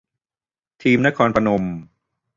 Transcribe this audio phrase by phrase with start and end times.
[0.81, 1.63] ทีมนครพนม